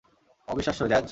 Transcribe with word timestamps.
অবিশ্বাস্য, 0.47 0.81
জ্যাজ। 0.81 0.99